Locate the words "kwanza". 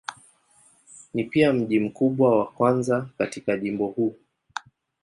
2.51-3.09